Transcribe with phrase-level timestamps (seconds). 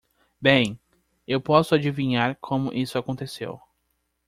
[0.41, 0.79] Bem?
[1.27, 3.61] Eu posso adivinhar como isso aconteceu.